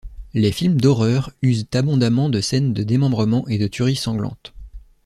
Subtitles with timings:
[0.33, 4.51] Les films d'horreur usent abondamment de scènes de démembrement et de tueries sanglantes.